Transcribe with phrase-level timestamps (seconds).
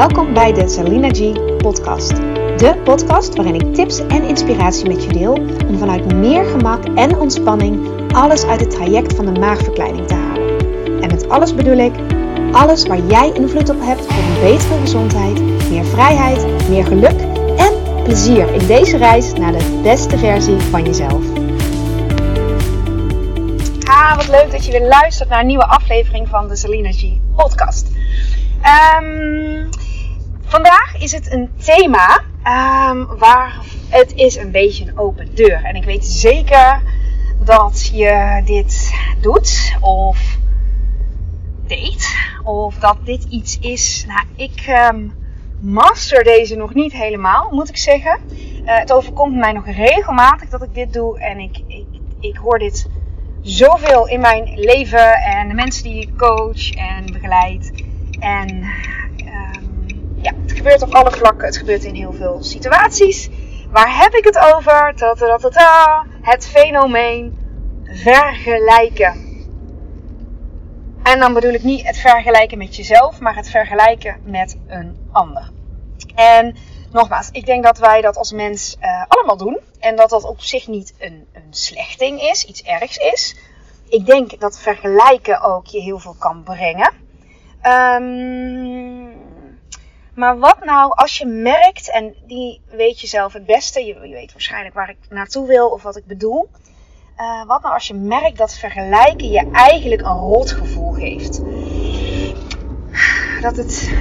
[0.00, 2.16] Welkom bij de Salina G podcast.
[2.56, 5.32] De podcast waarin ik tips en inspiratie met je deel
[5.66, 10.58] om vanuit meer gemak en ontspanning alles uit het traject van de maagverkleining te halen.
[11.02, 11.92] En met alles bedoel ik
[12.52, 15.40] alles waar jij invloed op hebt voor een betere gezondheid,
[15.70, 17.20] meer vrijheid, meer geluk
[17.56, 21.24] en plezier in deze reis naar de beste versie van jezelf.
[23.84, 27.04] Ha, wat leuk dat je weer luistert naar een nieuwe aflevering van de Salina G
[27.36, 27.90] podcast.
[29.02, 29.68] Um,
[30.50, 32.20] vandaag is het een thema
[32.90, 35.64] um, waar het is een beetje een open deur.
[35.64, 36.82] En ik weet zeker
[37.44, 40.38] dat je dit doet of
[41.66, 42.16] deed.
[42.44, 44.04] Of dat dit iets is.
[44.06, 45.12] Nou, ik um,
[45.60, 48.18] master deze nog niet helemaal, moet ik zeggen.
[48.30, 51.18] Uh, het overkomt mij nog regelmatig dat ik dit doe.
[51.18, 51.86] En ik, ik,
[52.20, 52.88] ik hoor dit
[53.42, 57.84] zoveel in mijn leven en de mensen die ik coach en begeleid.
[58.20, 58.70] En
[60.50, 61.46] het gebeurt op alle vlakken.
[61.46, 63.28] Het gebeurt in heel veel situaties.
[63.70, 64.92] Waar heb ik het over?
[64.96, 67.38] Ta -ta -ta het fenomeen
[67.84, 69.28] vergelijken.
[71.02, 75.50] En dan bedoel ik niet het vergelijken met jezelf, maar het vergelijken met een ander.
[76.14, 76.56] En
[76.92, 79.58] nogmaals, ik denk dat wij dat als mens uh, allemaal doen.
[79.78, 83.36] En dat dat op zich niet een, een slecht ding is, iets ergs is.
[83.88, 86.92] Ik denk dat vergelijken ook je heel veel kan brengen.
[87.62, 89.19] Um,
[90.20, 94.32] maar wat nou als je merkt, en die weet je zelf het beste, je, weet
[94.32, 96.48] waarschijnlijk waar ik naartoe wil of wat ik bedoel.
[97.18, 101.40] Uh, wat nou als je merkt dat vergelijken je eigenlijk een rotgevoel geeft?
[103.40, 103.92] Dat het,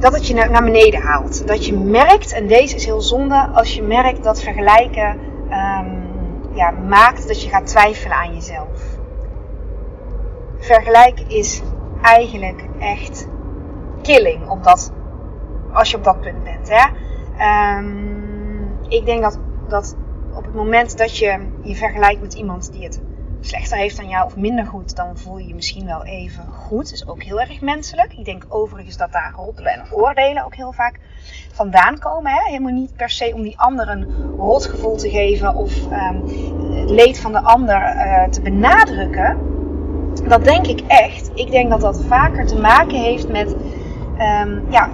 [0.00, 1.46] dat het je naar beneden haalt.
[1.46, 6.06] Dat je merkt, en deze is heel zonde, als je merkt dat vergelijken um,
[6.54, 8.80] ja, maakt dat je gaat twijfelen aan jezelf.
[10.58, 11.62] Vergelijken is
[12.02, 13.28] eigenlijk echt
[14.08, 14.92] killing op dat,
[15.72, 16.68] als je op dat punt bent.
[16.68, 16.86] Hè?
[17.78, 19.38] Um, ik denk dat,
[19.68, 19.96] dat
[20.34, 23.00] op het moment dat je je vergelijkt met iemand die het
[23.40, 26.92] slechter heeft dan jou of minder goed, dan voel je je misschien wel even goed.
[26.92, 28.12] Is ook heel erg menselijk.
[28.12, 30.98] Ik denk overigens dat daar roddelen en oordelen ook heel vaak
[31.52, 32.32] vandaan komen.
[32.32, 32.50] Hè?
[32.50, 36.22] Helemaal niet per se om die ander een rotgevoel te geven of um,
[36.74, 39.38] het leed van de ander uh, te benadrukken.
[40.28, 41.30] Dat denk ik echt.
[41.34, 43.56] Ik denk dat dat vaker te maken heeft met
[44.18, 44.88] um, ja,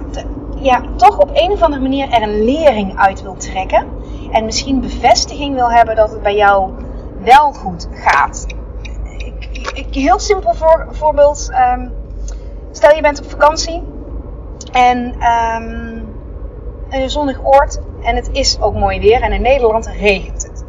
[0.55, 3.87] ja, toch op een of andere manier er een lering uit wil trekken.
[4.31, 6.71] En misschien bevestiging wil hebben dat het bij jou
[7.23, 8.45] wel goed gaat.
[9.17, 11.51] Ik, ik, heel simpel voor, voorbeeld.
[11.73, 11.93] Um,
[12.71, 13.83] stel je bent op vakantie
[14.71, 16.13] en um,
[16.89, 20.65] in een zonnig oord en het is ook mooi weer en in Nederland regent het.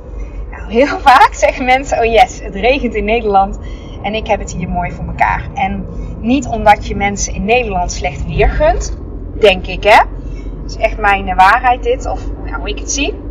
[0.50, 3.58] Nou, heel vaak zeggen mensen, oh yes, het regent in Nederland
[4.02, 5.48] en ik heb het hier mooi voor elkaar.
[5.54, 5.86] En
[6.20, 8.96] niet omdat je mensen in Nederland slecht weer gunt,
[9.40, 10.04] denk ik hè.
[10.62, 13.24] Dat is echt mijn waarheid dit, of nou, hoe ik het zie.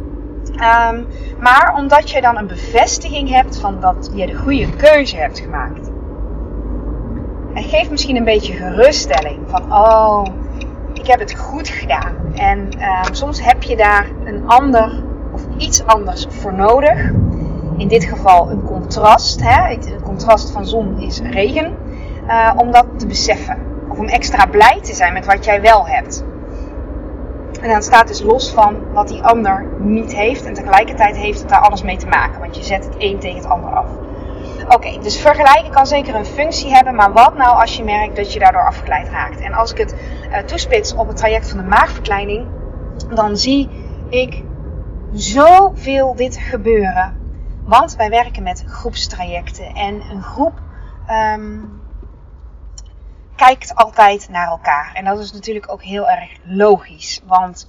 [0.52, 1.08] Um,
[1.40, 5.90] maar omdat je dan een bevestiging hebt van dat je de goede keuze hebt gemaakt.
[7.54, 10.26] Het geeft misschien een beetje geruststelling van, oh,
[10.94, 12.16] ik heb het goed gedaan.
[12.34, 15.04] En um, soms heb je daar een ander
[15.34, 17.12] of iets anders voor nodig.
[17.78, 19.42] In dit geval een contrast.
[19.42, 19.74] Hè?
[19.74, 21.78] Het contrast van zon is regen.
[22.28, 23.58] Uh, om dat te beseffen.
[23.90, 26.24] Of om extra blij te zijn met wat jij wel hebt.
[27.62, 30.46] En dan staat dus los van wat die ander niet heeft.
[30.46, 32.40] En tegelijkertijd heeft het daar alles mee te maken.
[32.40, 33.86] Want je zet het een tegen het ander af.
[34.70, 36.96] Oké, dus vergelijken kan zeker een functie hebben.
[36.96, 39.40] Maar wat nou als je merkt dat je daardoor afgeleid raakt?
[39.40, 39.96] En als ik het
[40.30, 42.48] uh, toespits op het traject van de maagverkleining.
[43.14, 43.70] Dan zie
[44.10, 44.44] ik
[45.14, 47.18] zoveel dit gebeuren.
[47.66, 49.66] Want wij werken met groepstrajecten.
[49.66, 50.54] En een groep
[51.36, 51.84] um,
[53.36, 54.92] kijkt altijd naar elkaar.
[54.94, 57.22] En dat is natuurlijk ook heel erg logisch.
[57.26, 57.68] Want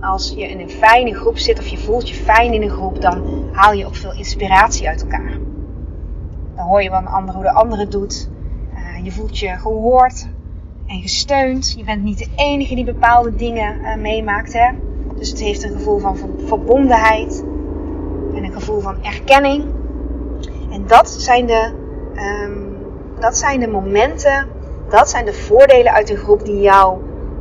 [0.00, 3.00] als je in een fijne groep zit of je voelt je fijn in een groep,
[3.00, 5.38] dan haal je ook veel inspiratie uit elkaar.
[6.56, 8.28] Dan hoor je wat een ander, hoe de andere het doet.
[8.74, 10.28] Uh, je voelt je gehoord
[10.86, 11.74] en gesteund.
[11.76, 14.52] Je bent niet de enige die bepaalde dingen uh, meemaakt.
[14.52, 14.70] Hè?
[15.16, 17.44] Dus het heeft een gevoel van verbondenheid
[18.34, 19.64] en een gevoel van erkenning.
[20.70, 21.72] En dat zijn de,
[22.16, 22.76] um,
[23.20, 24.48] dat zijn de momenten
[24.94, 26.98] dat zijn de voordelen uit een groep die jou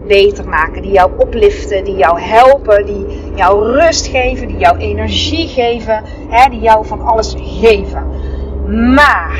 [0.07, 5.47] beter maken, die jou opliften, die jou helpen, die jou rust geven, die jou energie
[5.47, 8.07] geven, hè, die jou van alles geven.
[8.93, 9.39] Maar,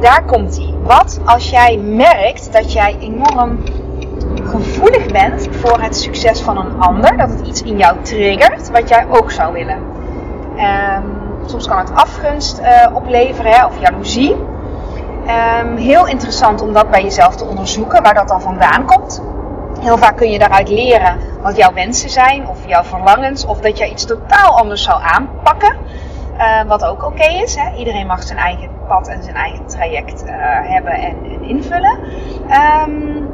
[0.00, 0.74] daar komt ie.
[0.82, 3.58] Wat als jij merkt dat jij enorm
[4.44, 8.88] gevoelig bent voor het succes van een ander, dat het iets in jou triggert wat
[8.88, 9.78] jij ook zou willen?
[10.56, 14.36] Um, soms kan het afgunst uh, opleveren hè, of jaloezie.
[15.26, 19.22] Ehm, heel interessant om dat bij jezelf te onderzoeken, waar dat dan vandaan komt.
[19.80, 23.78] Heel vaak kun je daaruit leren wat jouw wensen zijn, of jouw verlangens, of dat
[23.78, 25.76] je iets totaal anders zou aanpakken.
[26.38, 27.54] Uh, wat ook oké is.
[27.54, 27.76] Hè?
[27.76, 30.32] Iedereen mag zijn eigen pad en zijn eigen traject uh,
[30.62, 31.98] hebben en, en invullen.
[32.88, 33.28] Um,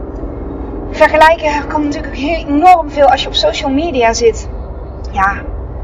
[0.91, 4.49] vergelijken kan natuurlijk enorm veel als je op social media zit.
[5.11, 5.35] Ja,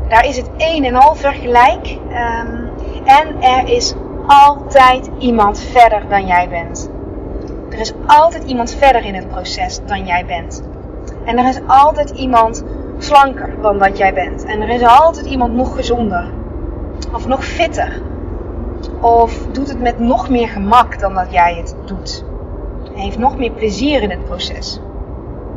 [0.08, 1.96] daar is het een en al vergelijk.
[2.08, 2.70] Um,
[3.04, 3.94] en er is
[4.26, 6.90] altijd iemand verder dan jij bent.
[7.70, 10.62] Er is altijd iemand verder in het proces dan jij bent.
[11.24, 12.64] En er is altijd iemand
[12.98, 14.44] slanker dan dat jij bent.
[14.44, 16.30] En er is altijd iemand nog gezonder.
[17.12, 18.02] Of nog fitter.
[19.00, 22.24] Of doet het met nog meer gemak dan dat jij het doet.
[22.92, 24.80] Heeft nog meer plezier in het proces.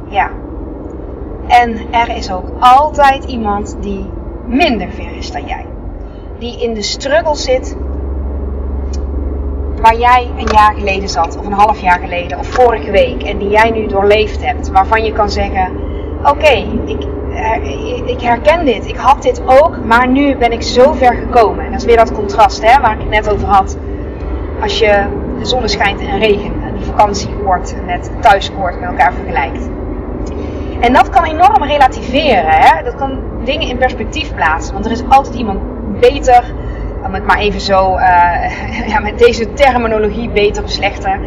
[0.09, 0.29] Ja.
[1.47, 4.09] En er is ook altijd iemand die
[4.45, 5.65] minder ver is dan jij.
[6.39, 7.77] Die in de struggle zit
[9.81, 13.37] waar jij een jaar geleden zat, of een half jaar geleden, of vorige week, en
[13.37, 15.71] die jij nu doorleefd hebt, waarvan je kan zeggen:
[16.23, 17.07] Oké, ik,
[18.05, 21.65] ik herken dit, ik had dit ook, maar nu ben ik zo ver gekomen.
[21.65, 23.77] En dat is weer dat contrast hè, waar ik het net over had.
[24.61, 25.05] Als je
[25.39, 29.69] de zon schijnt en regen, en die vakantieoord met thuisoord met elkaar vergelijkt.
[30.79, 32.49] En dat kan enorm relativeren.
[32.49, 32.83] Hè?
[32.83, 34.73] Dat kan dingen in perspectief plaatsen.
[34.73, 35.59] Want er is altijd iemand
[35.99, 36.53] beter
[37.05, 41.19] om het maar even zo, uh, ja, met deze terminologie beter of slechter.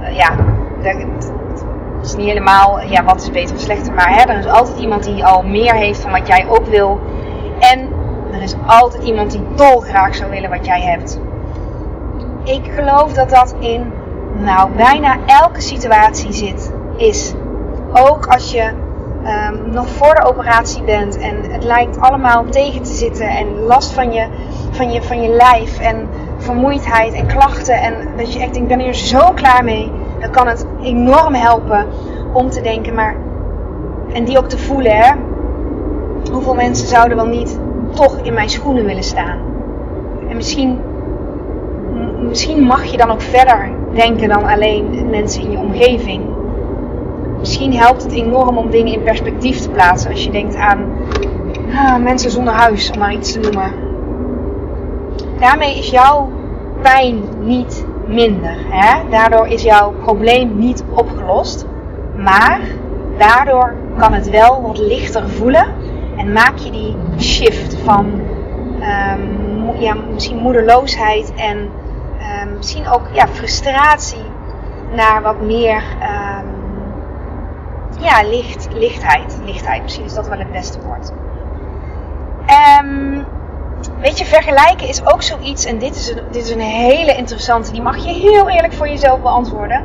[0.00, 0.36] Uh, ja,
[0.82, 3.94] het is niet helemaal, ja, wat is beter of slechter.
[3.94, 7.00] Maar hè, er is altijd iemand die al meer heeft van wat jij ook wil.
[7.58, 7.88] En
[8.32, 11.20] er is altijd iemand die dolgraag zou willen wat jij hebt.
[12.44, 13.92] Ik geloof dat dat in,
[14.38, 17.34] nou, bijna elke situatie zit, is.
[17.92, 18.72] Ook als je
[19.26, 23.92] um, nog voor de operatie bent en het lijkt allemaal tegen te zitten en last
[23.92, 24.26] van je,
[24.70, 28.80] van je, van je lijf en vermoeidheid en klachten en dat je echt ik ben
[28.80, 29.90] hier zo klaar mee,
[30.20, 31.86] dan kan het enorm helpen
[32.32, 33.16] om te denken, maar
[34.12, 35.12] en die ook te voelen, hè?
[36.32, 37.58] Hoeveel mensen zouden wel niet
[37.90, 39.38] toch in mijn schoenen willen staan?
[40.28, 40.78] En misschien,
[42.28, 46.33] misschien mag je dan ook verder denken dan alleen mensen in je omgeving
[47.44, 50.10] misschien helpt het enorm om dingen in perspectief te plaatsen.
[50.10, 50.92] Als je denkt aan
[51.74, 53.72] ah, mensen zonder huis, om maar iets te noemen.
[55.38, 56.30] Daarmee is jouw
[56.82, 58.56] pijn niet minder.
[58.68, 59.08] Hè?
[59.10, 61.66] Daardoor is jouw probleem niet opgelost.
[62.16, 62.60] Maar
[63.18, 65.66] daardoor kan het wel wat lichter voelen.
[66.16, 68.20] En maak je die shift van
[69.78, 74.24] ja, misschien moedeloosheid en um, misschien ook ja, frustratie
[74.94, 76.63] naar wat meer um,
[78.04, 79.38] ja, licht, lichtheid.
[79.44, 81.12] Lichtheid, misschien is dat wel het beste woord.
[84.00, 87.72] Weet je, vergelijken is ook zoiets, en dit is, een, dit is een hele interessante,
[87.72, 89.84] die mag je heel eerlijk voor jezelf beantwoorden.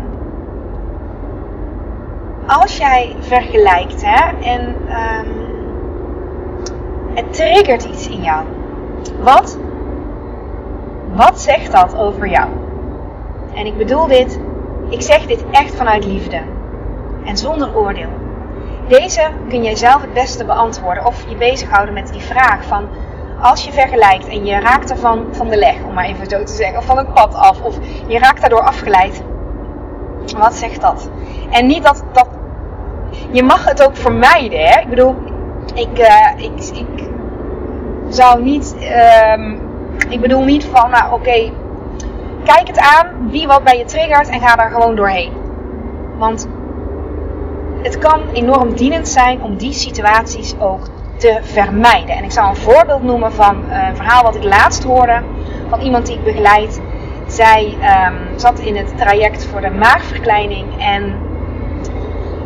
[2.48, 5.28] Als jij vergelijkt, hè, en um,
[7.14, 8.46] het triggert iets in jou.
[9.22, 9.58] Wat?
[11.14, 12.50] Wat zegt dat over jou?
[13.54, 14.40] En ik bedoel dit,
[14.90, 16.42] ik zeg dit echt vanuit liefde
[17.30, 18.10] en zonder oordeel.
[18.88, 22.88] Deze kun jij zelf het beste beantwoorden of je bezighouden met die vraag van
[23.42, 26.54] als je vergelijkt en je raakt ervan van de leg, om maar even zo te
[26.54, 27.78] zeggen, of van het pad af, of
[28.08, 29.24] je raakt daardoor afgeleid.
[30.38, 31.10] Wat zegt dat?
[31.50, 32.28] En niet dat, dat
[33.32, 34.60] je mag het ook vermijden.
[34.60, 34.80] Hè?
[34.80, 35.16] Ik bedoel,
[35.74, 37.10] ik, uh, ik, ik
[38.08, 38.76] zou niet,
[39.36, 39.62] um,
[40.10, 41.52] ik bedoel niet van, nou oké,
[42.44, 45.34] kijk het aan, wie wat bij je triggert en ga daar gewoon doorheen.
[46.18, 46.48] Want
[47.82, 52.16] het kan enorm dienend zijn om die situaties ook te vermijden.
[52.16, 55.22] En ik zal een voorbeeld noemen van een verhaal wat ik laatst hoorde
[55.70, 56.82] van iemand die ik begeleid.
[57.28, 61.14] Zij um, zat in het traject voor de maagverkleining en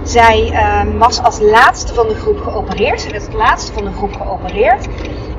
[0.03, 3.01] zij um, was als laatste van de groep geopereerd.
[3.01, 4.87] Ze werd het laatste van de groep geopereerd.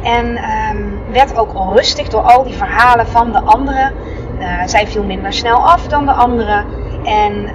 [0.03, 3.93] En um, werd ook onrustig door al die verhalen van de anderen.
[4.39, 6.67] Uh, zij viel minder snel af dan de anderen.
[7.05, 7.49] En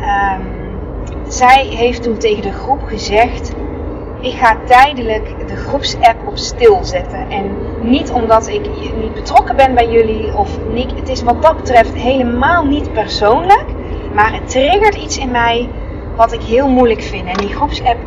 [1.30, 3.52] zij heeft toen tegen de groep gezegd:
[4.22, 7.30] Ik ga tijdelijk de groepsapp op stil zetten.
[7.30, 8.62] En niet omdat ik
[9.02, 10.92] niet betrokken ben bij jullie of niet.
[10.96, 13.66] Het is wat dat betreft helemaal niet persoonlijk.
[14.14, 15.70] Maar het triggert iets in mij
[16.16, 17.28] wat ik heel moeilijk vind.
[17.28, 17.98] En die groepsapp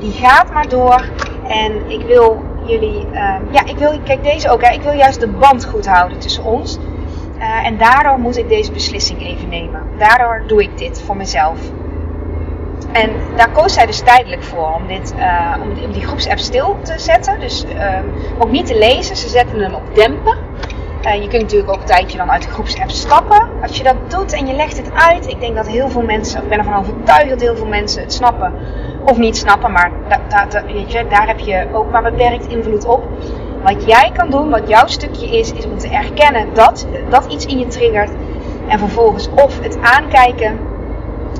[0.00, 1.04] die gaat maar door.
[1.48, 5.20] En ik wil jullie, uh, ja, ik wil, kijk deze ook, hè, ik wil juist
[5.20, 6.78] de band goed houden tussen ons.
[7.38, 9.82] Uh, en daardoor moet ik deze beslissing even nemen.
[9.98, 11.58] Daardoor doe ik dit voor mezelf.
[13.02, 16.76] En daar koos zij dus tijdelijk voor om, dit, uh, om, om, die groepsapp stil
[16.82, 17.40] te zetten.
[17.40, 17.98] Dus uh,
[18.38, 19.16] ook niet te lezen.
[19.16, 20.36] Ze zetten hem op dempen.
[21.06, 23.48] Uh, je kunt natuurlijk ook een tijdje dan uit de groepsapp stappen.
[23.62, 26.42] Als je dat doet en je legt het uit, ik denk dat heel veel mensen,
[26.42, 28.52] ik ben ervan overtuigd dat heel veel mensen het snappen
[29.04, 29.92] of niet snappen, maar
[30.66, 33.04] weet je, daar heb je ook maar beperkt invloed op.
[33.62, 37.46] Wat jij kan doen, wat jouw stukje is, is om te erkennen dat, dat iets
[37.46, 38.10] in je triggert.
[38.68, 40.58] En vervolgens of het aankijken.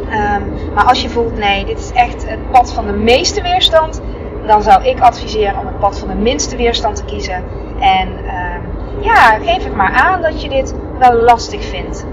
[0.00, 4.02] Um, maar als je voelt, nee, dit is echt het pad van de meeste weerstand,
[4.46, 7.44] dan zou ik adviseren om het pad van de minste weerstand te kiezen.
[7.78, 8.62] En um,
[9.00, 12.06] ja, geef het maar aan dat je dit wel lastig vindt.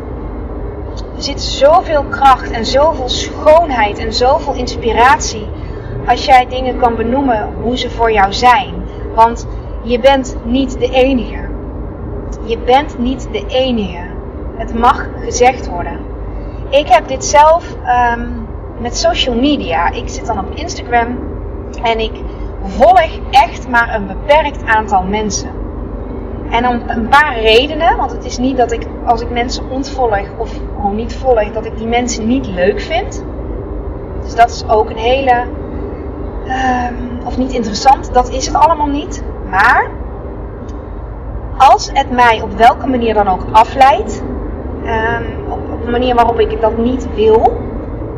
[1.15, 5.47] Er zit zoveel kracht en zoveel schoonheid en zoveel inspiratie
[6.07, 8.73] als jij dingen kan benoemen hoe ze voor jou zijn.
[9.15, 9.47] Want
[9.83, 11.49] je bent niet de enige.
[12.43, 14.03] Je bent niet de enige.
[14.55, 16.12] Het mag gezegd worden.
[16.73, 17.75] Ik heb dit zelf
[18.15, 18.47] um,
[18.79, 19.91] met social media.
[19.91, 21.17] Ik zit dan op Instagram
[21.83, 22.11] en ik
[22.63, 25.49] volg echt maar een beperkt aantal mensen.
[26.49, 30.27] En om een paar redenen, want het is niet dat ik als ik mensen ontvolg
[30.37, 33.23] of gewoon niet volg, dat ik die mensen niet leuk vind.
[34.21, 35.43] Dus dat is ook een hele,
[36.45, 39.23] um, of niet interessant, dat is het allemaal niet.
[39.49, 39.89] Maar
[41.57, 44.23] als het mij op welke manier dan ook afleidt,
[44.85, 47.61] um, op, een manier waarop ik dat niet wil,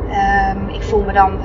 [0.10, 1.39] um, ik voel me dan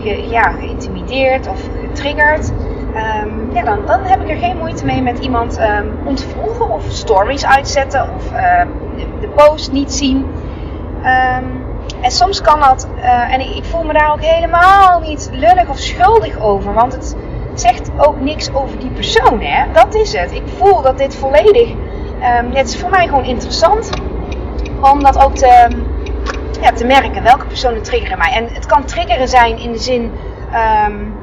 [0.00, 2.52] ge, ja, geïntimideerd of getriggerd,
[2.94, 5.60] um, ja, dan, dan heb ik er geen moeite mee met iemand
[6.04, 8.28] ontvolgen of stories uitzetten of
[8.96, 10.26] de, de, post niet zien.
[12.00, 15.68] en soms kan dat, uh, en ik, ik voel me daar ook helemaal niet lullig
[15.68, 17.16] of schuldig over, want het
[17.60, 19.40] zegt ook niks over die persoon.
[19.40, 19.72] Hè?
[19.72, 20.32] Dat is het.
[20.32, 21.68] Ik voel dat dit volledig.
[22.22, 23.90] Um, het is voor mij gewoon interessant
[24.80, 25.68] om dat ook te,
[26.60, 27.22] ja, te merken.
[27.22, 28.32] Welke personen triggeren mij?
[28.32, 30.12] En het kan triggeren zijn in de zin
[30.86, 31.14] um,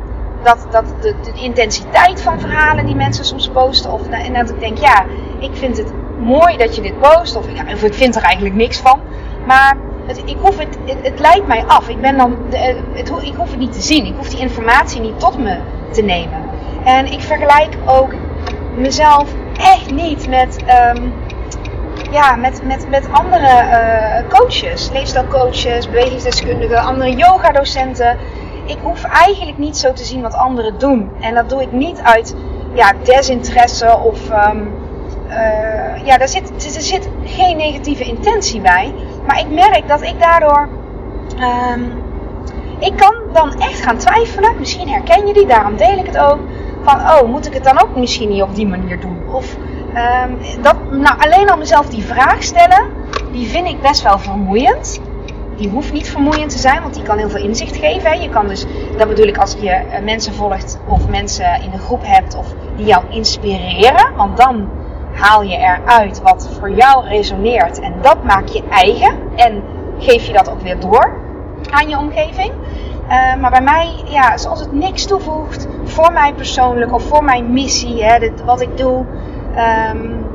[0.43, 3.91] dat, dat de, de, intensiteit van verhalen die mensen soms posten.
[3.91, 5.05] Of en dat ik denk, ja,
[5.39, 7.35] ik vind het mooi dat je dit post.
[7.35, 8.99] Of, ja, of ik vind er eigenlijk niks van.
[9.45, 11.89] Maar het, ik hoef het, het, het, leidt mij af.
[11.89, 12.57] Ik, ben dan, de,
[12.93, 14.05] het, ik hoef het niet te zien.
[14.05, 15.57] Ik hoef die informatie niet tot me
[15.91, 16.43] te nemen.
[16.83, 18.13] En ik vergelijk ook
[18.75, 20.57] mezelf echt niet met,
[20.95, 21.13] um,
[22.11, 28.17] ja, met, met, met andere uh, coaches, leefstijlcoaches, bewegingsdeskundigen, andere yogadocenten.
[28.65, 31.11] Ik hoef eigenlijk niet zo te zien wat anderen doen.
[31.21, 32.35] En dat doe ik niet uit
[32.73, 34.29] ja, desinteresse of.
[34.29, 34.73] Um,
[35.29, 38.93] uh, ja, daar zit, er zit geen negatieve intentie bij.
[39.27, 40.69] Maar ik merk dat ik daardoor.
[41.73, 42.03] Um,
[42.79, 44.55] ik kan dan echt gaan twijfelen.
[44.59, 46.39] Misschien herken je die, daarom deel ik het ook.
[46.85, 49.17] Van, oh, moet ik het dan ook misschien niet op die manier doen?
[49.31, 49.55] Of
[49.95, 52.89] um, dat, nou, alleen al mezelf die vraag stellen,
[53.31, 55.01] die vind ik best wel vermoeiend.
[55.55, 58.11] Die hoeft niet vermoeiend te zijn, want die kan heel veel inzicht geven.
[58.11, 58.13] Hè.
[58.13, 58.65] Je kan dus,
[58.97, 62.53] dat bedoel ik als je uh, mensen volgt of mensen in een groep hebt of
[62.75, 64.15] die jou inspireren.
[64.15, 64.69] Want dan
[65.13, 69.17] haal je eruit wat voor jou resoneert en dat maak je eigen.
[69.35, 69.63] En
[69.99, 71.13] geef je dat ook weer door
[71.69, 72.51] aan je omgeving.
[73.09, 77.53] Uh, maar bij mij, ja, zoals het niks toevoegt voor mij persoonlijk of voor mijn
[77.53, 79.05] missie, hè, wat ik doe,
[79.91, 80.25] um,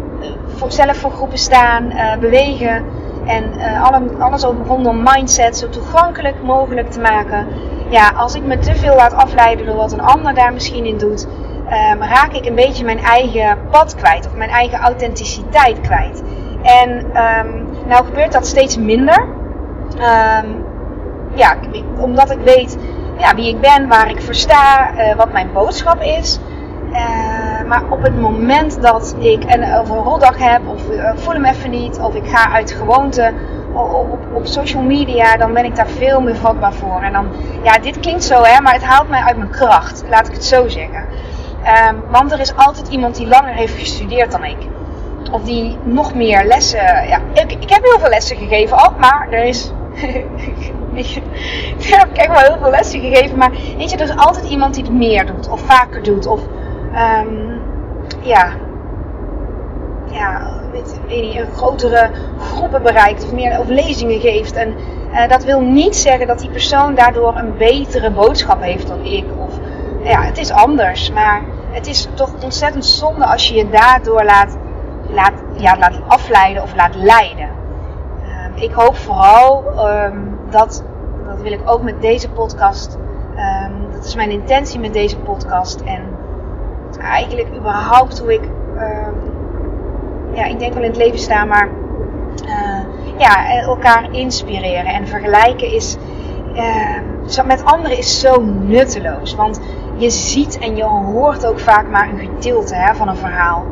[0.47, 2.85] voor, zelf voor groepen staan, uh, bewegen
[3.27, 7.47] en uh, alle, alles rondom mindset zo toegankelijk mogelijk te maken.
[7.89, 10.99] Ja, als ik me te veel laat afleiden door wat een ander daar misschien in
[10.99, 11.27] doet,
[11.93, 16.23] um, raak ik een beetje mijn eigen pad kwijt of mijn eigen authenticiteit kwijt.
[16.63, 19.27] En um, nou gebeurt dat steeds minder.
[20.45, 20.65] Um,
[21.41, 21.57] ja,
[21.97, 22.77] omdat ik weet
[23.19, 26.39] ja, wie ik ben, waar ik voor sta, uh, wat mijn boodschap is.
[26.91, 31.45] Uh, maar op het moment dat ik een, of roldag heb, of uh, voel hem
[31.45, 33.33] even niet, of ik ga uit gewoonte
[33.73, 37.01] op, op, social media, dan ben ik daar veel meer vatbaar voor.
[37.03, 37.27] En dan,
[37.63, 40.45] ja, dit klinkt zo, hè, maar het haalt mij uit mijn kracht, laat ik het
[40.45, 41.05] zo zeggen.
[41.89, 44.59] Um, want er is altijd iemand die langer heeft gestudeerd dan ik.
[45.33, 47.09] Of die nog meer lessen.
[47.09, 49.73] Ja, ik, ik heb heel veel lessen gegeven al, maar er is
[51.79, 53.39] ik heb echt wel heel veel lessen gegeven.
[53.39, 55.49] Maar weet je, er is altijd iemand die het meer doet.
[55.49, 56.27] Of vaker doet.
[56.27, 56.41] Of
[57.25, 57.61] um,
[58.21, 58.53] ja.
[60.11, 63.25] Ja, weet, weet een grotere groepen bereikt.
[63.25, 64.53] Of meer of lezingen geeft.
[64.53, 64.75] En
[65.13, 69.25] uh, dat wil niet zeggen dat die persoon daardoor een betere boodschap heeft dan ik.
[69.39, 69.59] Of
[70.03, 71.11] ja, het is anders.
[71.11, 74.57] Maar het is toch ontzettend zonde als je je daardoor laat,
[75.09, 77.60] laat, ja, laat afleiden of laat leiden.
[78.55, 80.85] Ik hoop vooral um, dat,
[81.27, 82.99] dat wil ik ook met deze podcast.
[83.37, 85.81] Um, dat is mijn intentie met deze podcast.
[85.81, 86.03] En
[86.99, 88.43] eigenlijk überhaupt hoe ik,
[88.75, 89.15] um,
[90.35, 91.69] ja, ik denk wel in het leven sta, maar
[92.45, 92.81] uh,
[93.19, 95.97] ja, elkaar inspireren en vergelijken is,
[97.47, 99.35] met anderen is zo nutteloos.
[99.35, 99.61] Want
[99.97, 103.65] je ziet en je hoort ook vaak maar een gedeelte hè, van een verhaal.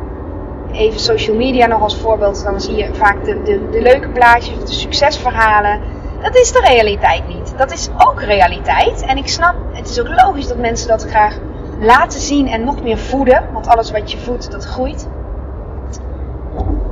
[0.71, 2.43] Even social media nog als voorbeeld.
[2.43, 5.79] Dan zie je vaak de, de, leuke plaatjes, de succesverhalen.
[6.21, 7.53] Dat is de realiteit niet.
[7.57, 9.01] Dat is ook realiteit.
[9.01, 11.37] En ik snap, het is ook logisch dat mensen dat graag
[11.79, 13.43] laten zien en nog meer voeden.
[13.53, 15.07] Want alles wat je voedt, dat groeit.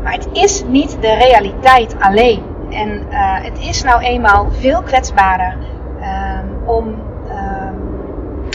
[0.04, 2.44] Maar het is niet de realiteit alleen.
[2.70, 5.58] En uh, het is nou eenmaal veel kwetsbaarder
[6.00, 7.88] um, om um,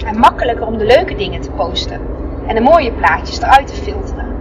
[0.07, 2.01] en makkelijker om de leuke dingen te posten.
[2.47, 4.32] En de mooie plaatjes eruit te filteren.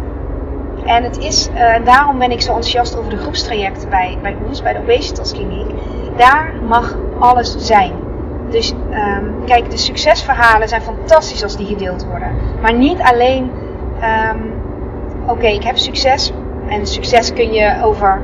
[0.85, 4.61] En het is, uh, daarom ben ik zo enthousiast over de groepstrajecten bij, bij ons,
[4.61, 5.69] bij de Obesitas Kliniek.
[6.17, 7.93] Daar mag alles zijn.
[8.49, 12.31] Dus um, kijk, de succesverhalen zijn fantastisch als die gedeeld worden.
[12.61, 13.51] Maar niet alleen,
[15.23, 16.31] oké, okay, ik heb succes.
[16.67, 18.21] En succes kun je over,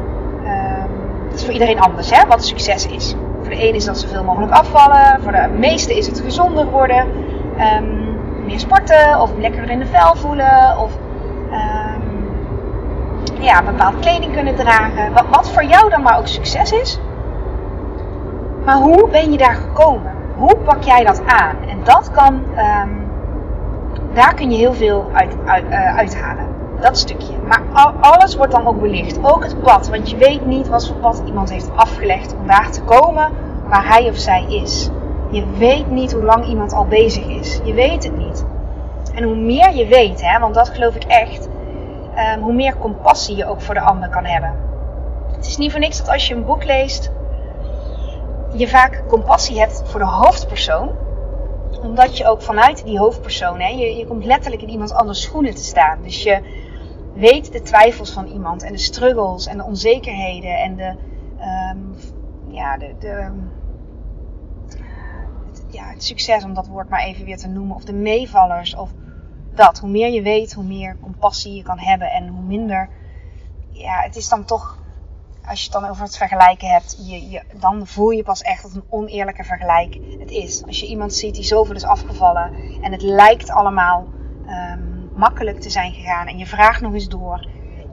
[1.30, 3.16] dat is voor iedereen anders, hè, wat succes is.
[3.42, 5.22] Voor de ene is dat zoveel mogelijk afvallen.
[5.22, 7.08] Voor de meeste is het gezonder worden.
[7.78, 9.22] Um, meer sporten.
[9.22, 10.78] Of lekkerder in de vel voelen.
[10.80, 10.92] Of
[11.52, 11.77] um,
[13.40, 15.14] ja, bepaalde kleding kunnen dragen.
[15.14, 17.00] Wat, wat voor jou dan maar ook succes is.
[18.66, 20.12] Maar hoe ben je daar gekomen?
[20.36, 21.56] Hoe pak jij dat aan?
[21.70, 23.08] En dat kan, um,
[24.14, 26.46] daar kun je heel veel uit, uit, uh, uithalen.
[26.82, 27.34] Dat stukje.
[27.48, 29.20] Maar alles wordt dan ook belicht.
[29.22, 29.90] Ook het pad.
[29.90, 33.32] Want je weet niet wat voor pad iemand heeft afgelegd om daar te komen
[33.68, 34.90] waar hij of zij is.
[35.30, 37.60] Je weet niet hoe lang iemand al bezig is.
[37.64, 38.46] Je weet het niet.
[39.14, 41.50] En hoe meer je weet, hè, want dat geloof ik echt,
[42.18, 44.54] um, hoe meer compassie je ook voor de ander kan hebben.
[45.36, 47.12] Het is niet voor niks dat als je een boek leest,
[48.54, 50.92] je vaak compassie hebt voor de hoofdpersoon.
[51.82, 55.56] Omdat je ook vanuit die hoofdpersoon, hè, je, je komt letterlijk in iemand anders schoenen
[55.56, 56.02] te staan.
[56.02, 56.42] Dus je
[57.14, 60.96] weet de twijfels van iemand en de struggles en de onzekerheden en de,
[61.72, 61.96] um,
[62.48, 63.32] ja, de, de
[65.70, 68.90] ja, het succes, om dat woord maar even weer te noemen, of de meevallers, of
[69.58, 69.80] dat.
[69.80, 72.90] Hoe meer je weet, hoe meer compassie je kan hebben en hoe minder,
[73.72, 74.78] ja, het is dan toch,
[75.48, 78.62] als je het dan over het vergelijken hebt, je, je, dan voel je pas echt
[78.62, 80.66] dat een oneerlijke vergelijk het is.
[80.66, 84.08] Als je iemand ziet die zoveel is afgevallen en het lijkt allemaal
[84.48, 87.48] um, makkelijk te zijn gegaan en je vraagt nog eens door,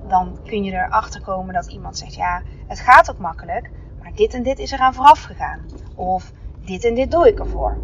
[0.08, 3.70] dan kun je erachter komen dat iemand zegt, ja, het gaat ook makkelijk,
[4.02, 5.60] maar dit en dit is eraan vooraf gegaan.
[5.94, 6.32] Of
[6.64, 7.78] dit en dit doe ik ervoor.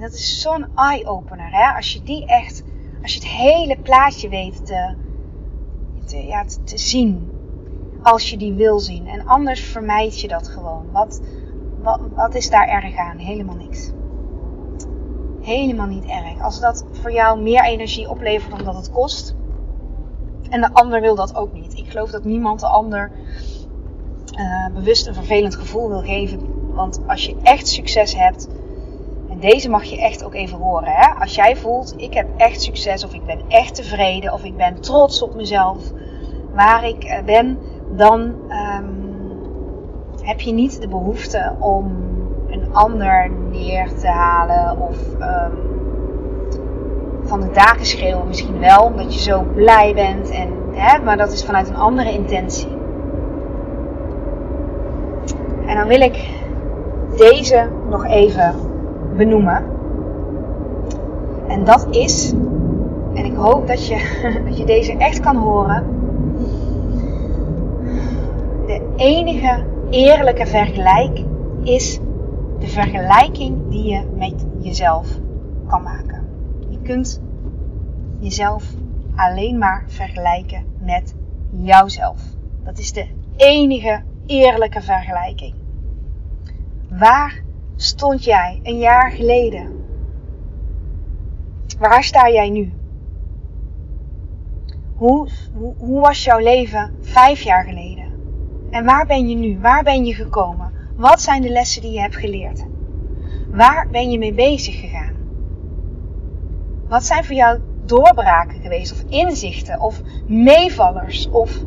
[0.00, 1.76] En dat is zo'n eye-opener, hè?
[1.76, 2.62] Als je die echt,
[3.02, 4.94] als je het hele plaatje weet te,
[6.04, 7.30] te, ja, te, zien.
[8.02, 9.06] Als je die wil zien.
[9.06, 10.86] En anders vermijd je dat gewoon.
[10.92, 11.20] Wat,
[11.82, 13.16] wat, wat is daar erg aan?
[13.16, 13.90] Helemaal niks.
[15.40, 16.42] Helemaal niet erg.
[16.42, 19.34] Als dat voor jou meer energie oplevert dan dat het kost.
[20.50, 21.78] En de ander wil dat ook niet.
[21.78, 23.10] Ik geloof dat niemand de ander
[24.38, 26.72] uh, bewust een vervelend gevoel wil geven.
[26.74, 28.48] Want als je echt succes hebt,
[29.40, 30.92] deze mag je echt ook even horen.
[30.92, 31.20] Hè?
[31.20, 34.80] Als jij voelt, ik heb echt succes, of ik ben echt tevreden, of ik ben
[34.80, 35.78] trots op mezelf,
[36.54, 37.58] waar ik uh, ben,
[37.96, 39.08] dan um,
[40.22, 42.08] heb je niet de behoefte om
[42.48, 45.58] een ander neer te halen of um,
[47.22, 48.26] van de daken schreeuwen.
[48.26, 52.12] Misschien wel, omdat je zo blij bent, en, hè, maar dat is vanuit een andere
[52.12, 52.78] intentie.
[55.66, 56.30] En dan wil ik
[57.16, 58.54] deze nog even
[59.16, 59.64] benoemen.
[61.48, 62.32] En dat is,
[63.14, 65.84] en ik hoop dat je, dat je deze echt kan horen.
[68.66, 71.24] De enige eerlijke vergelijk
[71.62, 71.98] is
[72.58, 75.18] de vergelijking die je met jezelf
[75.66, 76.24] kan maken.
[76.68, 77.20] Je kunt
[78.18, 78.74] jezelf
[79.16, 81.14] alleen maar vergelijken met
[81.50, 82.22] jouzelf.
[82.64, 85.54] Dat is de enige eerlijke vergelijking.
[86.88, 87.42] Waar
[87.82, 89.84] stond jij een jaar geleden?
[91.78, 92.72] Waar sta jij nu?
[94.94, 98.04] Hoe, hoe, hoe, was jouw leven vijf jaar geleden?
[98.70, 99.58] En waar ben je nu?
[99.60, 100.72] Waar ben je gekomen?
[100.96, 102.64] Wat zijn de lessen die je hebt geleerd?
[103.50, 105.14] Waar ben je mee bezig gegaan?
[106.88, 108.92] Wat zijn voor jou doorbraken geweest?
[108.92, 109.80] Of inzichten?
[109.80, 111.28] Of meevallers?
[111.28, 111.58] Of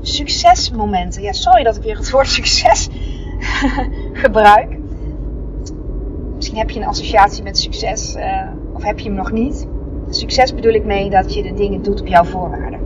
[0.00, 1.22] succesmomenten?
[1.22, 2.88] Ja, sorry dat ik weer het woord succes
[4.12, 4.79] gebruik.
[6.40, 9.66] Misschien heb je een associatie met succes, uh, of heb je hem nog niet.
[10.08, 12.80] Succes bedoel ik mee dat je de dingen doet op jouw voorwaarden.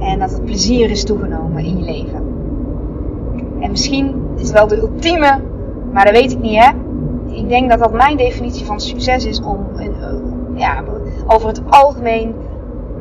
[0.00, 2.22] En dat het plezier is toegenomen in je leven.
[3.60, 5.40] En misschien is het wel de ultieme,
[5.92, 6.70] maar dat weet ik niet hè.
[7.26, 9.94] Ik denk dat dat mijn definitie van succes is om een,
[10.54, 10.84] ja,
[11.26, 12.34] over het algemeen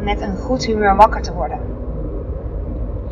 [0.03, 1.59] met een goed humeur wakker te worden.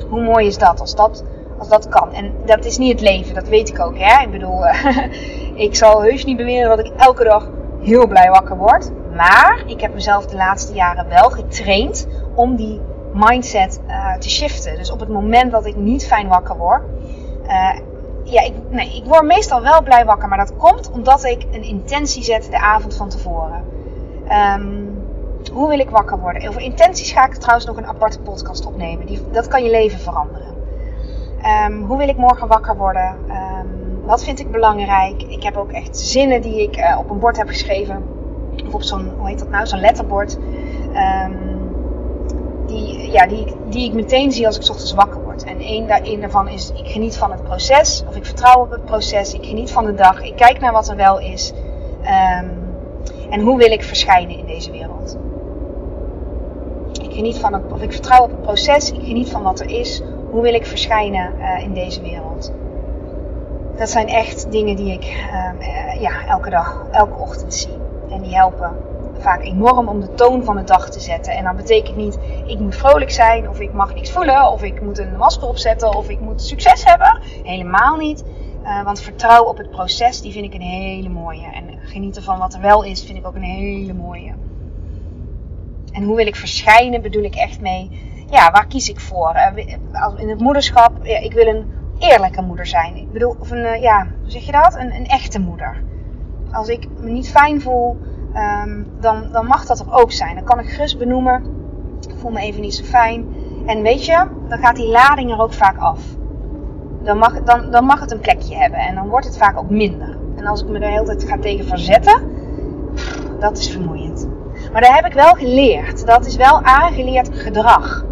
[0.09, 1.23] Hoe mooi is dat als dat,
[1.57, 2.13] als dat kan?
[2.13, 3.97] En dat is niet het leven, dat weet ik ook.
[3.97, 4.23] Hè?
[4.23, 4.65] Ik bedoel,
[5.67, 7.49] ik zal heus niet beweren dat ik elke dag
[7.81, 8.91] heel blij wakker word.
[9.15, 12.81] Maar ik heb mezelf de laatste jaren wel getraind om die
[13.13, 14.75] mindset uh, te shiften.
[14.75, 16.81] Dus op het moment dat ik niet fijn wakker word.
[17.47, 17.79] Uh,
[18.23, 20.27] ja, ik, nee, ik word meestal wel blij wakker.
[20.27, 23.63] Maar dat komt omdat ik een intentie zet de avond van tevoren.
[24.57, 25.03] Um,
[25.51, 26.47] hoe wil ik wakker worden?
[26.47, 29.05] Over intenties ga ik trouwens nog een aparte podcast opnemen.
[29.05, 30.54] Die, dat kan je leven veranderen.
[31.45, 33.15] Um, hoe wil ik morgen wakker worden?
[33.29, 35.23] Um, wat vind ik belangrijk?
[35.23, 38.03] Ik heb ook echt zinnen die ik uh, op een bord heb geschreven.
[38.65, 39.67] Of op zo'n, hoe heet dat nou?
[39.67, 40.37] Zo'n letterbord.
[40.93, 41.73] Um,
[42.65, 45.43] die, ja, die, die ik meteen zie als ik ochtends wakker word.
[45.43, 48.03] En één, één daarvan is, ik geniet van het proces.
[48.07, 49.33] Of ik vertrouw op het proces.
[49.33, 50.23] Ik geniet van de dag.
[50.23, 51.53] Ik kijk naar wat er wel is.
[53.29, 55.17] en hoe wil ik verschijnen in deze wereld?
[57.01, 58.91] Ik geniet van het, of ik vertrouw op het proces.
[58.91, 60.01] Ik geniet van wat er is.
[60.35, 62.51] Hoe wil ik verschijnen uh, in deze wereld?
[63.77, 67.77] Dat zijn echt dingen die ik uh, ja, elke dag, elke ochtend zie.
[68.09, 68.71] En die helpen
[69.17, 71.33] vaak enorm om de toon van de dag te zetten.
[71.33, 74.81] En dat betekent niet, ik moet vrolijk zijn, of ik mag niks voelen, of ik
[74.81, 77.19] moet een masker opzetten, of ik moet succes hebben.
[77.43, 78.23] Helemaal niet.
[78.63, 81.47] Uh, want vertrouwen op het proces, die vind ik een hele mooie.
[81.53, 84.33] En genieten van wat er wel is, vind ik ook een hele mooie.
[85.91, 89.35] En hoe wil ik verschijnen, bedoel ik echt mee ja, waar kies ik voor?
[89.35, 89.65] Uh,
[90.17, 92.95] in het moederschap, ja, ik wil een eerlijke moeder zijn.
[92.95, 94.75] Ik bedoel, of een, uh, ja, hoe zeg je dat?
[94.75, 95.83] Een, een, echte moeder.
[96.51, 97.97] Als ik me niet fijn voel,
[98.35, 100.35] um, dan, dan mag dat er ook zijn.
[100.35, 101.43] Dan kan ik gerust benoemen,
[102.07, 103.35] ik voel me even niet zo fijn.
[103.65, 106.01] En weet je, dan gaat die lading er ook vaak af.
[107.03, 109.69] Dan mag, dan, dan mag het een plekje hebben en dan wordt het vaak ook
[109.69, 110.17] minder.
[110.35, 112.21] En als ik me er de hele tijd ga tegen verzetten,
[113.39, 114.27] dat is vermoeiend.
[114.71, 116.05] Maar daar heb ik wel geleerd.
[116.05, 118.05] Dat is wel aangeleerd gedrag.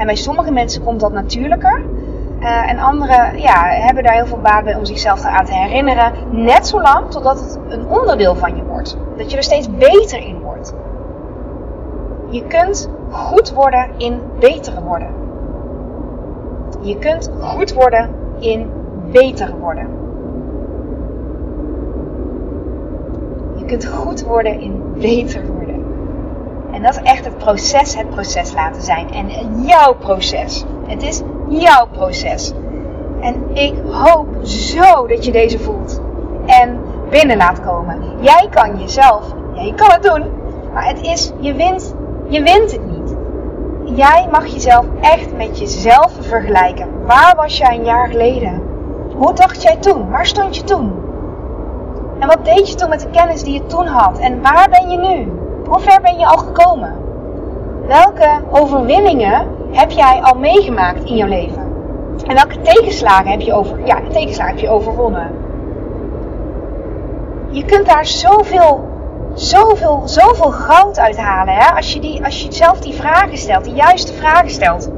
[0.00, 1.82] En bij sommige mensen komt dat natuurlijker.
[2.40, 6.12] Uh, en anderen ja, hebben daar heel veel baat bij om zichzelf eraan te herinneren.
[6.30, 8.96] Net zolang totdat het een onderdeel van je wordt.
[9.16, 10.74] Dat je er steeds beter in wordt.
[12.30, 15.08] Je kunt goed worden in beter worden.
[16.80, 18.70] Je kunt goed worden in
[19.10, 19.88] beter worden.
[23.56, 25.59] Je kunt goed worden in beter worden.
[26.80, 29.12] En dat is echt het proces, het proces laten zijn.
[29.12, 29.28] En
[29.62, 30.64] jouw proces.
[30.86, 32.52] Het is jouw proces.
[33.20, 36.00] En ik hoop zo dat je deze voelt.
[36.46, 38.02] En binnen laat komen.
[38.20, 40.24] Jij kan jezelf, ja, je kan het doen.
[40.72, 41.94] Maar het is, je wint,
[42.28, 43.16] je wint het niet.
[43.96, 47.06] Jij mag jezelf echt met jezelf vergelijken.
[47.06, 48.62] Waar was jij een jaar geleden?
[49.16, 50.10] Hoe dacht jij toen?
[50.10, 50.92] Waar stond je toen?
[52.18, 54.18] En wat deed je toen met de kennis die je toen had?
[54.18, 55.39] En waar ben je nu?
[55.70, 56.94] Hoe ver ben je al gekomen?
[57.86, 61.62] Welke overwinningen heb jij al meegemaakt in jouw leven?
[62.26, 65.30] En welke tegenslagen heb je, over, ja, tegenslagen heb je overwonnen?
[67.50, 68.88] Je kunt daar zoveel,
[69.34, 71.54] zoveel, zoveel goud uithalen.
[71.54, 71.74] Hè?
[71.76, 74.90] Als, je die, als je zelf die vragen stelt, de juiste vragen stelt.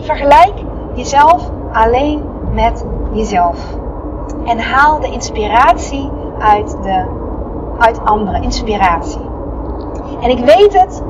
[0.00, 0.54] Vergelijk
[0.94, 3.58] jezelf alleen met jezelf.
[4.44, 7.19] En haal de inspiratie uit de
[7.80, 9.28] uit andere inspiratie.
[10.20, 11.02] En ik weet het,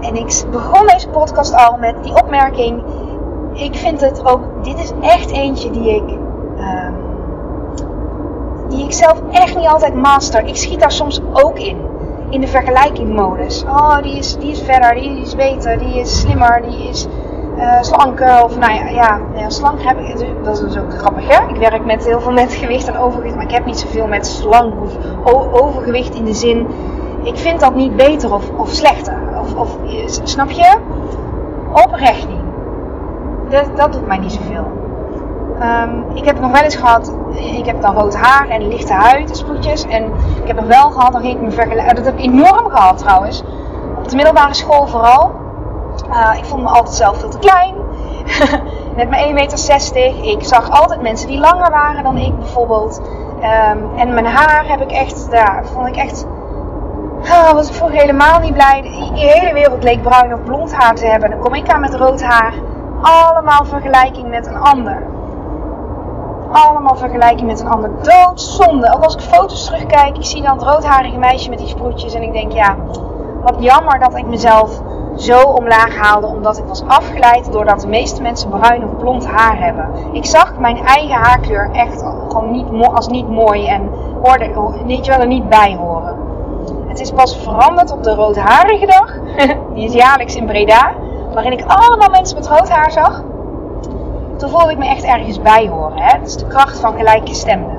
[0.00, 2.82] en ik begon deze podcast al met die opmerking.
[3.52, 6.18] Ik vind het ook, dit is echt eentje die ik,
[6.58, 6.94] um,
[8.68, 10.46] die ik zelf echt niet altijd master.
[10.46, 11.78] Ik schiet daar soms ook in,
[12.30, 13.64] in de vergelijkingmodus.
[13.64, 17.06] Oh, die is, die is verder, die is beter, die is slimmer, die is
[17.56, 18.44] uh, slanker.
[18.44, 21.48] Of nou ja, ja, ja, slank heb ik, dat is dus ook grappig hè.
[21.48, 24.26] Ik werk met heel veel met gewicht en overgewicht, maar ik heb niet zoveel met
[24.26, 24.96] slank of
[25.52, 26.66] overgewicht in de zin.
[27.22, 29.18] Ik vind dat niet beter of, of slechter.
[29.40, 29.76] Of, of,
[30.22, 30.76] snap je?
[31.72, 32.44] Oprecht niet.
[33.50, 34.66] Dat, dat doet mij niet zoveel.
[35.62, 39.36] Um, ik heb nog wel eens gehad, ik heb dan rood haar en lichte huid,
[39.36, 39.84] sproetjes.
[39.84, 40.04] En
[40.42, 41.94] ik heb nog wel gehad, dan ging ik me vergelijken.
[41.94, 43.42] Dat heb ik enorm gehad trouwens.
[43.98, 45.32] Op de middelbare school vooral.
[46.10, 47.74] Uh, ik vond me altijd zelf veel te klein.
[48.96, 50.24] Met mijn 1,60 meter.
[50.24, 53.00] Ik zag altijd mensen die langer waren dan ik bijvoorbeeld.
[53.36, 56.26] Um, en mijn haar heb ik echt, daar vond ik echt.
[57.22, 58.82] Oh, was ik vroeger helemaal niet blij.
[58.82, 61.30] De hele wereld leek bruin of blond haar te hebben.
[61.30, 62.54] Dan kom ik aan met rood haar.
[63.00, 65.02] Allemaal vergelijking met een ander.
[66.50, 67.90] Allemaal vergelijking met een ander.
[68.02, 68.94] Doodzonde.
[68.94, 72.14] Ook als ik foto's terugkijk, ik zie dan het roodharige meisje met die sproetjes.
[72.14, 72.76] En ik denk, ja,
[73.42, 74.80] wat jammer dat ik mezelf
[75.16, 79.58] zo omlaag haalde omdat ik was afgeleid doordat de meeste mensen bruin of blond haar
[79.58, 79.88] hebben.
[80.12, 83.90] Ik zag mijn eigen haarkleur echt gewoon niet, als niet mooi en
[84.22, 86.16] hoorde, weet je wel, er niet bij horen.
[86.86, 89.14] Het is pas veranderd op de roodharige dag,
[89.74, 90.92] die is jaarlijks in Breda,
[91.32, 93.22] waarin ik allemaal mensen met rood haar zag.
[94.36, 95.98] Toen voelde ik me echt ergens bij horen.
[95.98, 96.18] Hè?
[96.18, 97.76] Dat is de kracht van gelijke stemmen.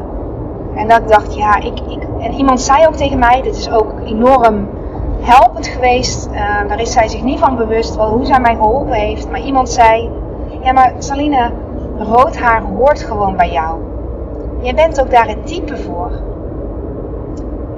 [0.75, 2.03] En dat ik dacht, ja, ik, ik.
[2.19, 4.69] En iemand zei ook tegen mij, dit is ook enorm
[5.27, 6.29] helpend geweest.
[6.31, 9.29] Uh, daar is zij zich niet van bewust, wel hoe zij mij geholpen heeft.
[9.29, 10.11] Maar iemand zei,
[10.61, 11.51] ja, maar Saline,
[11.97, 13.79] rood haar hoort gewoon bij jou.
[14.61, 16.11] Jij bent ook daar het type voor.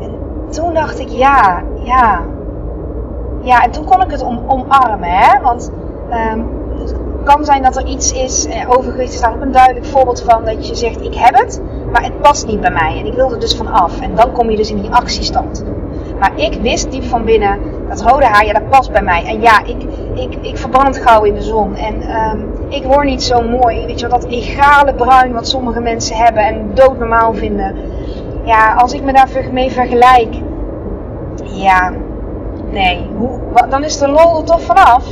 [0.02, 0.12] En
[0.50, 2.22] toen dacht ik, ja, ja.
[3.42, 5.42] Ja, en toen kon ik het om, omarmen, hè.
[5.42, 5.72] Want
[6.10, 6.40] het
[7.24, 10.68] kan zijn dat er iets is, eh, overgewicht staat op een duidelijk voorbeeld van, dat
[10.68, 13.00] je zegt, ik heb het, maar het past niet bij mij.
[13.00, 14.00] En ik wil er dus van af.
[14.00, 15.64] En dan kom je dus in die actiestand.
[16.20, 19.26] Maar ik wist diep van binnen, dat rode haar, ja, dat past bij mij.
[19.26, 21.76] En ja, ik, ik, ik verbrand gauw in de zon.
[21.76, 23.86] En um, ik word niet zo mooi.
[23.86, 27.76] Weet je wel, dat egale bruin wat sommige mensen hebben en doodnormaal vinden.
[28.44, 30.36] Ja, als ik me daar mee vergelijk.
[31.44, 31.94] Ja,
[32.72, 33.08] nee.
[33.18, 35.06] Hoe, dan is de lol er toch vanaf.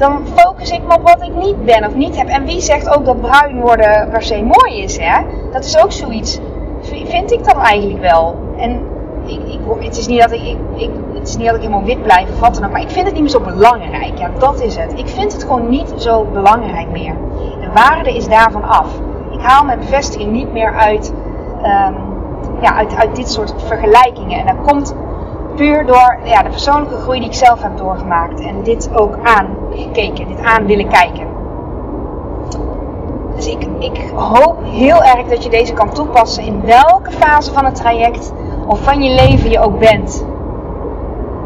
[0.00, 2.28] Dan focus ik me op wat ik niet ben of niet heb.
[2.28, 5.20] En wie zegt ook dat bruin worden per se mooi is, hè?
[5.52, 6.38] Dat is ook zoiets.
[6.82, 8.36] Vind ik dat eigenlijk wel.
[8.56, 8.80] En
[9.24, 12.02] ik, ik, het, is niet dat ik, ik, het is niet dat ik helemaal wit
[12.02, 12.70] blijf of wat dan ook.
[12.70, 14.18] Maar ik vind het niet meer zo belangrijk.
[14.18, 14.98] Ja, dat is het.
[14.98, 17.14] Ik vind het gewoon niet zo belangrijk meer.
[17.60, 18.88] De waarde is daarvan af.
[19.30, 21.12] Ik haal mijn bevestiging niet meer uit,
[21.56, 21.96] um,
[22.60, 24.38] ja, uit, uit dit soort vergelijkingen.
[24.38, 24.94] En dat komt
[25.54, 28.40] puur door ja, de persoonlijke groei die ik zelf heb doorgemaakt.
[28.40, 31.26] En dit ook aangekeken, dit aan willen kijken.
[33.34, 37.64] Dus ik, ik hoop heel erg dat je deze kan toepassen in welke fase van
[37.64, 38.32] het traject
[38.66, 40.26] of van je leven je ook bent.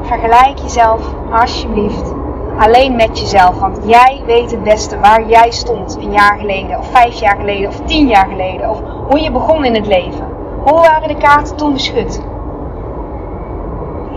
[0.02, 2.14] Vergelijk jezelf alsjeblieft
[2.58, 3.58] alleen met jezelf.
[3.58, 7.68] Want jij weet het beste waar jij stond een jaar geleden, of vijf jaar geleden,
[7.68, 8.70] of tien jaar geleden.
[8.70, 10.28] Of hoe je begon in het leven.
[10.64, 12.20] Hoe waren de kaarten toen beschud?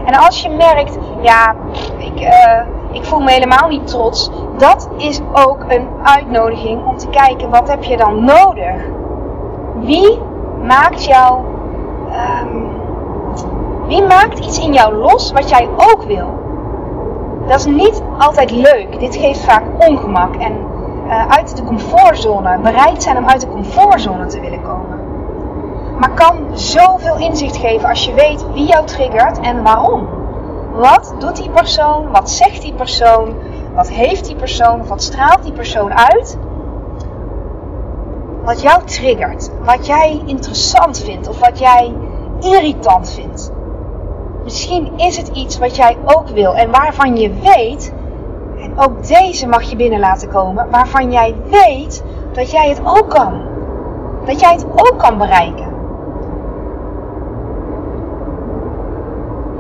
[0.08, 1.56] En als je merkt, ja,
[1.98, 4.32] ik, uh, ik voel me helemaal niet trots.
[4.58, 8.76] Dat is ook een uitnodiging om te kijken, wat heb je dan nodig?
[9.76, 10.20] Wie
[10.64, 11.44] maakt jou
[12.44, 12.68] um,
[13.88, 16.40] wie maakt iets in jou los wat jij ook wil?
[17.48, 19.00] Dat is niet altijd leuk.
[19.00, 20.54] Dit geeft vaak ongemak en
[21.08, 25.00] uh, uit de comfortzone, bereid zijn om uit de comfortzone te willen komen.
[26.00, 30.08] Maar kan zoveel inzicht geven als je weet wie jou triggert en waarom.
[30.74, 32.12] Wat doet die persoon?
[32.12, 33.36] Wat zegt die persoon?
[33.76, 34.88] Wat heeft die persoon?
[34.88, 36.38] Wat straalt die persoon uit?
[38.44, 41.94] Wat jou triggert, wat jij interessant vindt of wat jij
[42.40, 43.52] irritant vindt.
[44.44, 47.94] Misschien is het iets wat jij ook wil en waarvan je weet,
[48.60, 53.10] en ook deze mag je binnen laten komen, waarvan jij weet dat jij het ook
[53.10, 53.42] kan.
[54.26, 55.67] Dat jij het ook kan bereiken.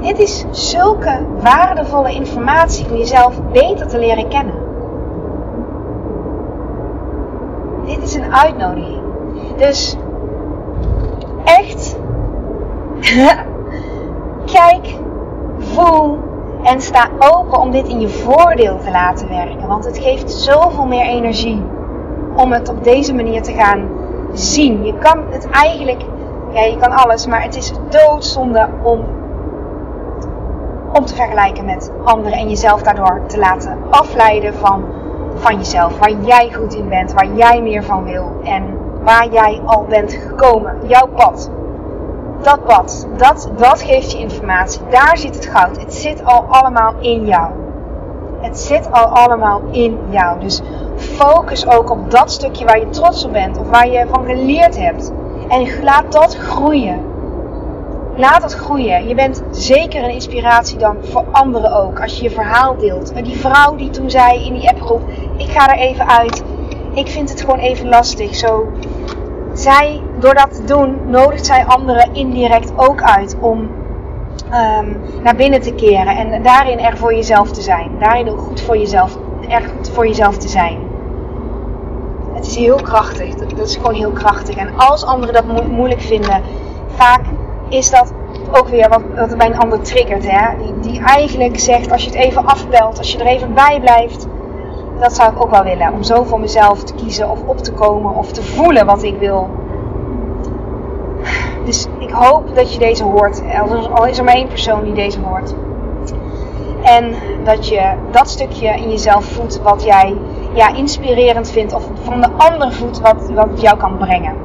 [0.07, 4.55] Dit is zulke waardevolle informatie om jezelf beter te leren kennen.
[7.85, 9.01] Dit is een uitnodiging.
[9.57, 9.95] Dus
[11.43, 11.97] echt
[14.55, 14.97] Kijk,
[15.57, 16.17] voel
[16.63, 19.67] en sta open om dit in je voordeel te laten werken.
[19.67, 21.63] Want het geeft zoveel meer energie
[22.35, 23.89] om het op deze manier te gaan
[24.33, 24.85] zien.
[24.85, 26.01] Je kan het eigenlijk,
[26.53, 29.05] ja, je kan alles, maar het is doodzonde om,
[30.93, 34.85] om te vergelijken met anderen en jezelf daardoor te laten afleiden van,
[35.35, 35.99] van jezelf.
[35.99, 40.13] Waar jij goed in bent, waar jij meer van wil en waar jij al bent
[40.13, 40.75] gekomen.
[40.87, 41.49] Jouw pad
[42.41, 44.81] dat pad, dat, dat geeft je informatie.
[44.89, 45.79] Daar zit het goud.
[45.79, 47.51] Het zit al allemaal in jou.
[48.39, 50.39] Het zit al allemaal in jou.
[50.39, 50.61] Dus
[50.95, 54.77] focus ook op dat stukje waar je trots op bent of waar je van geleerd
[54.77, 55.11] hebt.
[55.47, 56.99] En laat dat groeien.
[58.17, 59.07] Laat het groeien.
[59.07, 62.01] Je bent zeker een inspiratie dan voor anderen ook.
[62.01, 63.23] Als je je verhaal deelt.
[63.23, 65.01] Die vrouw die toen zei in die appgroep:
[65.37, 66.43] Ik ga er even uit.
[66.93, 68.35] Ik vind het gewoon even lastig.
[68.35, 68.67] Zo
[69.53, 75.61] zij, door dat te doen, nodigt zij anderen indirect ook uit om um, naar binnen
[75.61, 76.17] te keren.
[76.17, 77.91] En daarin er voor jezelf te zijn.
[77.99, 79.17] Daarin ook goed voor jezelf,
[79.77, 80.79] goed voor jezelf te zijn.
[82.33, 83.35] Het is heel krachtig.
[83.35, 84.55] Dat, is gewoon heel krachtig.
[84.55, 86.41] En als anderen dat moeilijk vinden,
[86.95, 87.21] vaak
[87.69, 88.13] is dat
[88.51, 90.31] ook weer wat, wat bij een ander triggert.
[90.31, 90.57] Hè?
[90.57, 94.27] Die, die eigenlijk zegt, als je het even afbelt, als je er even bij blijft
[94.99, 95.93] dat zou ik ook wel willen.
[95.93, 99.17] Om zo voor mezelf te kiezen of op te komen of te voelen wat ik
[99.19, 99.49] wil.
[101.65, 103.41] Dus ik hoop dat je deze hoort.
[103.93, 105.53] Al is er maar één persoon die deze hoort.
[106.83, 110.15] En dat je dat stukje in jezelf voelt wat jij
[110.53, 111.73] ja, inspirerend vindt.
[111.73, 114.35] Of van de ander voelt wat, wat jou kan brengen.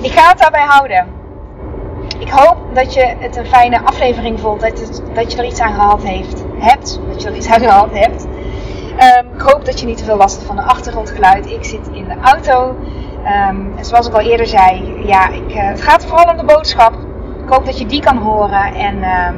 [0.00, 1.06] Ik ga het daarbij houden.
[2.18, 4.60] Ik hoop dat je het een fijne aflevering vond.
[4.60, 7.00] Dat, het, dat je er iets aan gehad heeft, hebt.
[7.08, 8.24] Dat je er iets aan gehad hebt.
[8.24, 11.50] Um, ik hoop dat je niet te veel last hebt van de achtergrondgeluid.
[11.50, 12.76] Ik zit in de auto.
[13.24, 16.44] Ehm, en zoals ik al eerder zei, ja, ik, uh, het gaat vooral om de
[16.54, 16.92] boodschap.
[17.42, 19.34] Ik hoop dat je die kan horen en ehm,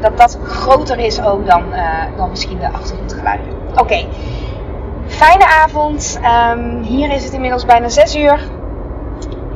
[0.00, 3.46] dat dat groter is ook dan, uh, dan misschien de achtergrondgeluiden.
[3.76, 4.06] Oké,
[5.06, 6.20] fijne avond.
[6.52, 8.40] Um, hier is het inmiddels bijna 6 uur.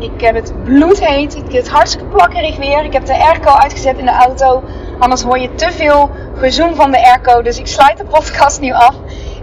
[0.05, 1.43] Ik heb het bloedheet.
[1.49, 2.85] Het hartstikke plakkerig weer.
[2.85, 4.63] Ik heb de airco uitgezet in de auto.
[4.99, 7.43] Anders hoor je te veel gezoem van de airco.
[7.43, 8.95] Dus ik sluit de podcast nu af.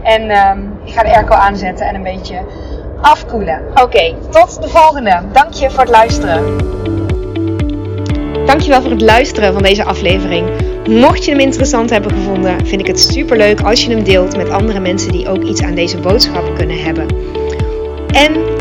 [0.04, 2.42] En um, ik ga de airco aanzetten en een beetje
[3.02, 3.62] afkoelen.
[3.84, 5.22] Oké, tot de volgende.
[5.32, 6.58] Dank je voor het luisteren.
[8.46, 10.50] Dankjewel voor het luisteren van deze aflevering.
[10.88, 14.38] Mocht je hem interessant hebben gevonden, vind ik het super leuk als je hem deelt
[14.38, 17.06] met andere mensen die ook iets aan deze boodschap kunnen hebben.
[18.08, 18.61] En